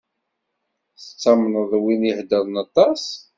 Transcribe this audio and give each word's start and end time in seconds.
Tettamneḍ 0.99 1.71
win 1.83 2.01
i 2.05 2.07
iheddṛen 2.09 2.55
aṭas? 2.63 3.03